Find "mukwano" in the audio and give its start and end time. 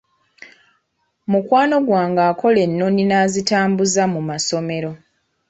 1.31-1.75